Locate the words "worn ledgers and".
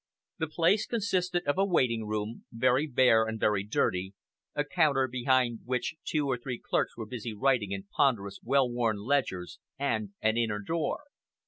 8.67-10.15